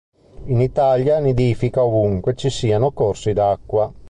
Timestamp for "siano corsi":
2.49-3.33